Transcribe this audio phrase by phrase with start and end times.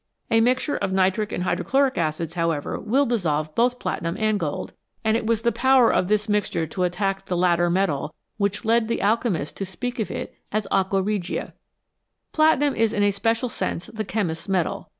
[0.31, 5.15] A mixture of nitric and hydrochloric acids, however, will dissolve both platinum and gold, and
[5.15, 9.03] it was the power of this mixture to attack thf ttter metal which led the
[9.03, 11.53] alchemists to speak of it as "aqua regia"
[12.31, 14.89] Platinum is in a special sense the chemist's metal.